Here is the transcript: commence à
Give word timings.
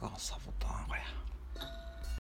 commence 0.00 0.32
à 0.32 0.49